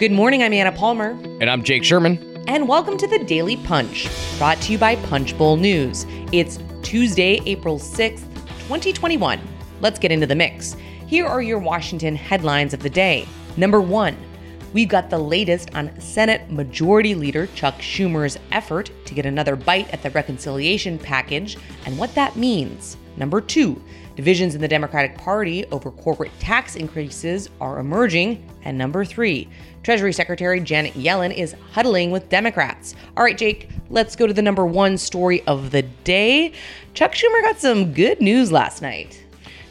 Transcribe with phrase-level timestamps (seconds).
[0.00, 1.10] Good morning, I'm Anna Palmer.
[1.42, 2.42] And I'm Jake Sherman.
[2.48, 6.06] And welcome to the Daily Punch, brought to you by Punchbowl News.
[6.32, 8.24] It's Tuesday, April 6th,
[8.60, 9.38] 2021.
[9.82, 10.72] Let's get into the mix.
[11.06, 13.28] Here are your Washington headlines of the day.
[13.58, 14.16] Number one,
[14.72, 19.92] we've got the latest on Senate Majority Leader Chuck Schumer's effort to get another bite
[19.92, 22.96] at the reconciliation package and what that means.
[23.16, 23.82] Number two,
[24.16, 28.46] divisions in the Democratic Party over corporate tax increases are emerging.
[28.62, 29.48] And number three,
[29.82, 32.94] Treasury Secretary Janet Yellen is huddling with Democrats.
[33.16, 36.52] All right, Jake, let's go to the number one story of the day.
[36.94, 39.22] Chuck Schumer got some good news last night.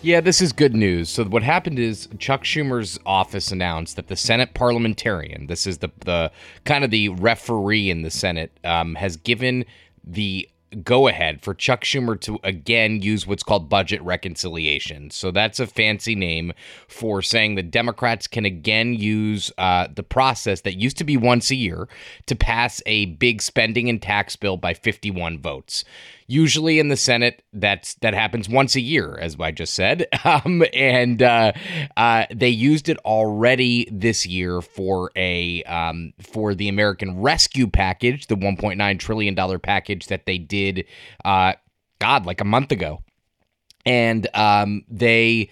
[0.00, 1.08] Yeah, this is good news.
[1.08, 5.90] So what happened is Chuck Schumer's office announced that the Senate parliamentarian, this is the
[6.04, 6.30] the
[6.64, 9.64] kind of the referee in the Senate, um, has given
[10.04, 10.48] the
[10.84, 15.10] go ahead for Chuck Schumer to again use what's called budget reconciliation.
[15.10, 16.52] So that's a fancy name
[16.86, 21.50] for saying that Democrats can again use uh, the process that used to be once
[21.50, 21.88] a year
[22.26, 25.84] to pass a big spending and tax bill by 51 votes.
[26.30, 30.62] Usually in the Senate, that's that happens once a year, as I just said, um,
[30.74, 31.52] and uh,
[31.96, 38.26] uh, they used it already this year for a um, for the American Rescue Package,
[38.26, 40.84] the 1.9 trillion dollar package that they did,
[41.24, 41.54] uh,
[41.98, 43.02] God, like a month ago,
[43.86, 45.48] and um, they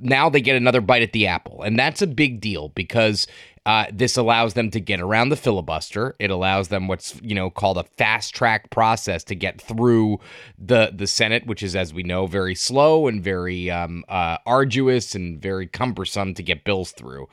[0.00, 1.62] now they get another bite at the apple.
[1.62, 3.26] And that's a big deal because
[3.68, 6.16] uh, this allows them to get around the filibuster.
[6.18, 10.20] It allows them what's you know called a fast track process to get through
[10.58, 15.14] the the Senate, which is, as we know, very slow and very um, uh, arduous
[15.14, 17.28] and very cumbersome to get bills through.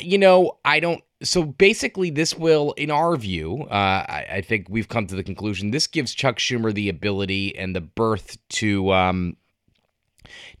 [0.00, 1.02] You know, I don't.
[1.24, 5.24] So basically, this will, in our view, uh, I, I, think we've come to the
[5.24, 8.92] conclusion this gives Chuck Schumer the ability and the berth to.
[8.92, 9.36] Um,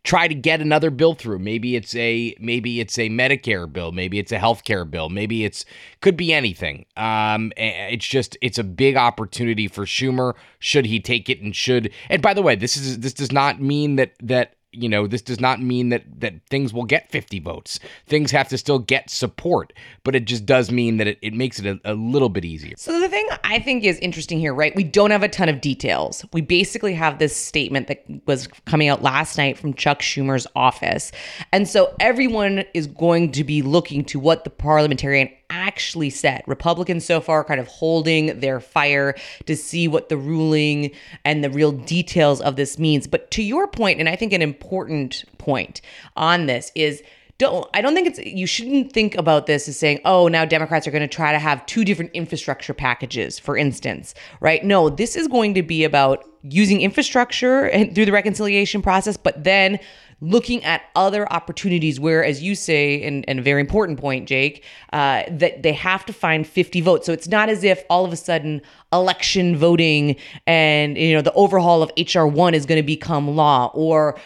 [0.04, 1.38] try to get another bill through.
[1.38, 5.64] Maybe it's a maybe it's a Medicare bill, maybe it's a healthcare bill, maybe it's
[6.00, 6.86] could be anything.
[6.96, 10.34] Um, it's just it's a big opportunity for Schumer.
[10.58, 13.60] Should he take it and should and by the way, this is this does not
[13.60, 17.40] mean that that you know, this does not mean that that things will get 50
[17.40, 17.80] votes.
[18.06, 19.72] Things have to still get support,
[20.04, 22.74] but it just does mean that it, it makes it a, a little bit easier.
[22.76, 24.74] So the thing I think is interesting here, right?
[24.74, 26.24] We don't have a ton of details.
[26.32, 31.12] We basically have this statement that was coming out last night from Chuck Schumer's office.
[31.52, 35.30] And so everyone is going to be looking to what the parliamentarian
[35.66, 36.46] actually set.
[36.46, 39.14] Republicans so far kind of holding their fire
[39.46, 40.92] to see what the ruling
[41.24, 43.06] and the real details of this means.
[43.06, 45.80] But to your point, and I think an important point
[46.16, 47.02] on this is
[47.38, 50.86] don't I don't think it's you shouldn't think about this as saying, "Oh, now Democrats
[50.86, 54.64] are going to try to have two different infrastructure packages, for instance." Right?
[54.64, 59.42] No, this is going to be about using infrastructure and through the reconciliation process, but
[59.44, 59.78] then
[60.20, 64.64] looking at other opportunities where, as you say, and, and a very important point, Jake,
[64.92, 67.06] uh, that they have to find 50 votes.
[67.06, 68.62] So it's not as if all of a sudden
[68.92, 70.16] election voting
[70.46, 74.18] and you know the overhaul of HR one is going to become law or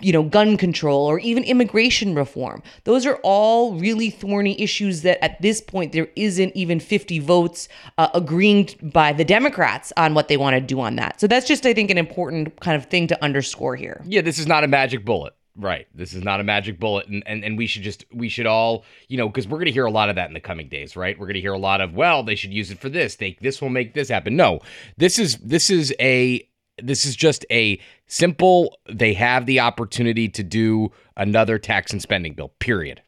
[0.00, 2.62] you know, gun control or even immigration reform.
[2.84, 7.68] Those are all really thorny issues that at this point there isn't even 50 votes
[7.96, 11.20] uh, agreeing by the Democrats on what they want to do on that.
[11.20, 14.02] So that's just, I think, an important kind of thing to underscore here.
[14.04, 15.34] Yeah, this is not a magic bullet.
[15.56, 15.88] Right.
[15.92, 17.08] This is not a magic bullet.
[17.08, 19.72] And, and, and we should just, we should all, you know, because we're going to
[19.72, 21.18] hear a lot of that in the coming days, right?
[21.18, 23.16] We're going to hear a lot of, well, they should use it for this.
[23.16, 24.36] They, this will make this happen.
[24.36, 24.60] No,
[24.96, 26.48] this is, this is a,
[26.82, 32.34] this is just a simple, they have the opportunity to do another tax and spending
[32.34, 33.02] bill, period.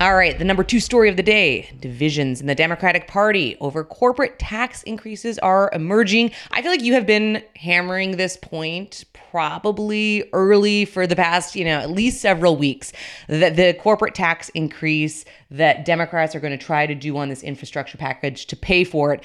[0.00, 3.82] All right, the number two story of the day divisions in the Democratic Party over
[3.82, 6.30] corporate tax increases are emerging.
[6.52, 11.64] I feel like you have been hammering this point probably early for the past, you
[11.64, 12.92] know, at least several weeks
[13.26, 17.42] that the corporate tax increase that Democrats are going to try to do on this
[17.42, 19.24] infrastructure package to pay for it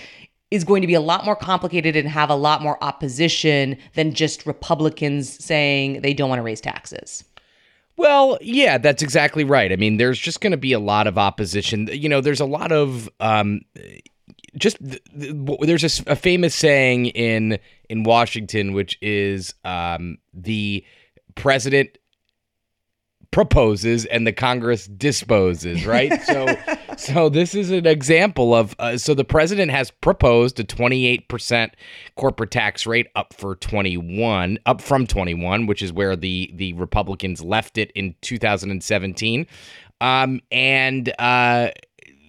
[0.53, 4.13] is going to be a lot more complicated and have a lot more opposition than
[4.13, 7.23] just Republicans saying they don't want to raise taxes.
[7.97, 9.71] Well, yeah, that's exactly right.
[9.71, 11.89] I mean, there's just going to be a lot of opposition.
[11.91, 13.61] You know, there's a lot of um,
[14.55, 17.57] just th- th- there's a, a, famous saying in
[17.89, 20.85] in Washington, which is um, the
[21.33, 21.97] president
[23.33, 26.21] proposes and the Congress disposes, right?
[26.25, 26.55] so
[26.97, 31.71] so this is an example of uh, so the president has proposed a 28%
[32.15, 37.43] corporate tax rate up for 21 up from 21, which is where the the Republicans
[37.43, 39.47] left it in 2017.
[39.99, 41.69] Um, and uh,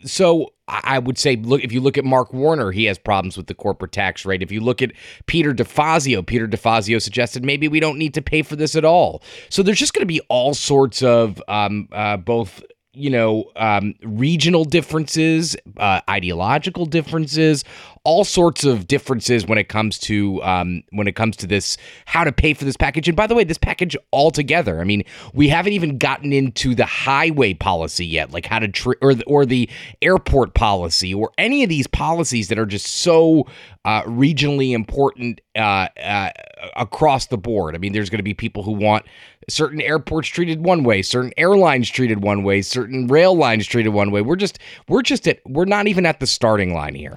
[0.05, 3.49] so I would say, look, if you look at Mark Warner, he has problems with
[3.49, 4.43] the corporate tax rate.
[4.43, 4.93] If you look at
[5.27, 9.23] Peter DeFazio, Peter DeFazio suggested maybe we don't need to pay for this at all.
[9.51, 12.63] So there's just going to be all sorts of um, uh, both
[12.95, 17.65] you know, um, regional differences, uh, ideological differences,
[18.05, 22.23] all sorts of differences when it comes to um, when it comes to this how
[22.23, 23.09] to pay for this package.
[23.09, 24.81] And by the way, this package altogether.
[24.81, 28.93] I mean, we haven't even gotten into the highway policy yet, like how to tr-
[29.01, 29.71] or the, or the
[30.03, 33.47] airport policy or any of these policies that are just so
[33.87, 36.31] uh, regionally important uh, uh,
[36.77, 37.75] across the board.
[37.75, 39.07] I mean, there's going to be people who want
[39.49, 44.11] certain airports treated one way, certain airlines treated one way, certain rail lines treated one
[44.11, 44.21] way.
[44.21, 44.59] We're just
[44.89, 47.17] we're just at we're not even at the starting line here.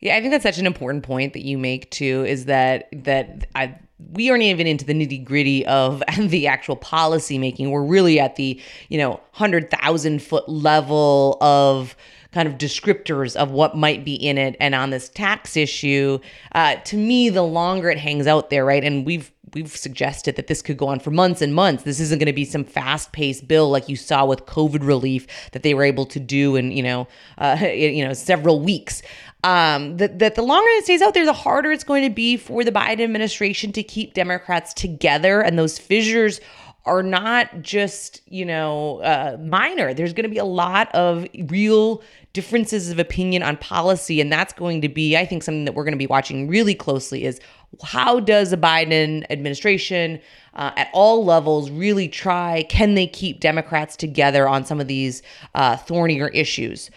[0.00, 2.24] Yeah, I think that's such an important point that you make too.
[2.26, 3.78] Is that that I
[4.12, 7.70] we aren't even into the nitty gritty of the actual policy making.
[7.70, 11.96] We're really at the you know hundred thousand foot level of
[12.36, 14.56] kind of descriptors of what might be in it.
[14.60, 16.18] And on this tax issue,
[16.52, 18.84] uh, to me, the longer it hangs out there, right?
[18.84, 21.84] And we've we've suggested that this could go on for months and months.
[21.84, 25.62] This isn't going to be some fast-paced bill like you saw with COVID relief that
[25.62, 29.00] they were able to do in you know uh, you know several weeks
[29.42, 32.36] um, that, that the longer it stays out there, the harder it's going to be
[32.36, 35.40] for the Biden administration to keep Democrats together.
[35.40, 36.40] And those fissures
[36.86, 39.92] are not just, you know, uh, minor.
[39.92, 42.02] There's going to be a lot of real
[42.32, 44.20] differences of opinion on policy.
[44.20, 46.74] And that's going to be, I think, something that we're going to be watching really
[46.74, 47.40] closely is
[47.82, 50.20] how does the Biden administration
[50.54, 55.22] uh, at all levels really try, can they keep Democrats together on some of these
[55.54, 56.90] uh, thornier issues?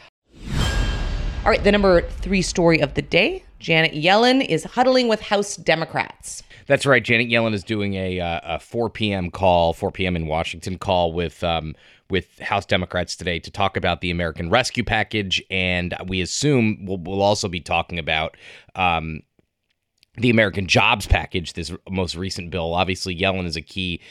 [1.44, 5.56] All right, the number three story of the day Janet Yellen is huddling with House
[5.58, 6.44] Democrats.
[6.66, 7.04] That's right.
[7.04, 9.32] Janet Yellen is doing a, uh, a 4 p.m.
[9.32, 10.16] call, 4 p.m.
[10.16, 11.76] in Washington call with um,
[12.10, 16.98] with House Democrats today to talk about the American Rescue Package, and we assume we'll,
[16.98, 18.36] we'll also be talking about
[18.76, 19.22] um,
[20.18, 22.74] the American Jobs Package, this most recent bill.
[22.74, 24.02] Obviously, Yellen is a key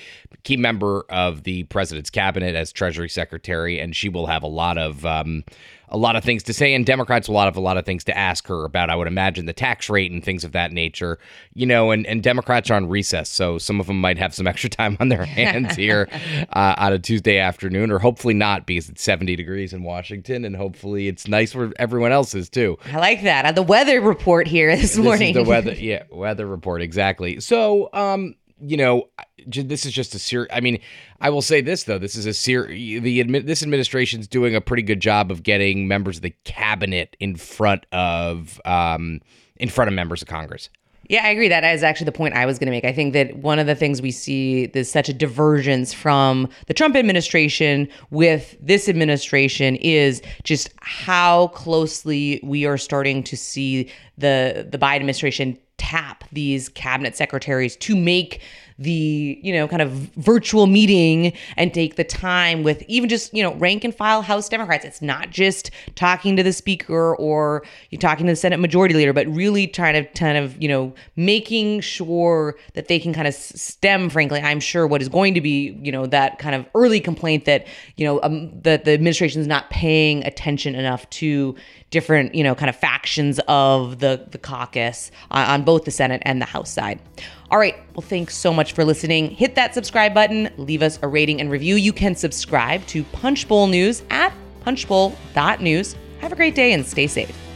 [0.44, 4.79] key member of the president's cabinet as Treasury Secretary, and she will have a lot
[4.79, 5.44] of um,
[5.90, 8.17] a lot of things to say, and Democrats will have a lot of things to
[8.17, 8.90] ask her about.
[8.90, 11.19] I would imagine the tax rate and things of that nature.
[11.55, 14.46] You know, and and Democrats are on recess, so some of them might have some
[14.49, 16.08] extra time on their hands here
[16.52, 20.56] uh, on a Tuesday afternoon, or hopefully not because it's 70 degrees in Washington, and
[20.56, 22.79] hopefully it's nice where everyone else is too.
[22.93, 23.44] I like that.
[23.44, 25.34] Uh, the weather report here this, this morning.
[25.34, 27.41] the weather, yeah, weather report exactly.
[27.41, 29.08] So, um, you know,
[29.46, 30.50] this is just a serious.
[30.52, 30.81] I mean,
[31.20, 33.02] I will say this though: this is a serious.
[33.02, 37.16] The admi- this administration's doing a pretty good job of getting members of the cabinet
[37.20, 39.20] in front of um,
[39.56, 40.70] in front of members of Congress.
[41.08, 41.49] Yeah, I agree.
[41.49, 42.84] That is actually the point I was going to make.
[42.84, 46.75] I think that one of the things we see there's such a divergence from the
[46.75, 54.69] Trump administration with this administration is just how closely we are starting to see the
[54.70, 58.43] the Biden administration tap these cabinet secretaries to make
[58.79, 63.43] the you know kind of virtual meeting and take the time with even just you
[63.43, 64.85] know rank and file house democrats.
[64.85, 69.13] It's not just talking to the speaker or you talking to the senate majority leader
[69.13, 73.35] but really trying to kind of you know making sure that they can kind of
[73.35, 77.01] stem frankly i'm sure what is going to be you know that kind of early
[77.01, 77.67] complaint that
[77.97, 81.55] you know um, that the administration is not paying attention enough to
[81.91, 86.23] different you know kind of factions of the the caucus on, on both the senate
[86.25, 87.01] and the house side
[87.50, 87.77] all right.
[87.95, 89.31] Well, thanks so much for listening.
[89.31, 91.77] Hit that subscribe button, leave us a rating and review.
[91.77, 95.97] You can subscribe to Punchbowl News at punchbowl.news.
[96.21, 97.47] Have a great day and stay safe.